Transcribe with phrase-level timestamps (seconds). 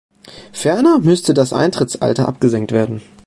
[0.51, 3.03] Ferner müsste das Eintrittsalter abgesenkt werden.